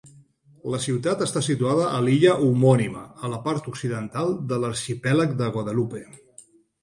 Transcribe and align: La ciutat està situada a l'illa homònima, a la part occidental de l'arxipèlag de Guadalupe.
La 0.75 0.77
ciutat 0.85 1.19
està 1.25 1.41
situada 1.47 1.83
a 1.97 1.99
l'illa 2.05 2.31
homònima, 2.45 3.03
a 3.27 3.31
la 3.33 3.39
part 3.49 3.69
occidental 3.73 4.33
de 4.53 4.61
l'arxipèlag 4.63 5.39
de 5.43 5.51
Guadalupe. 5.59 6.01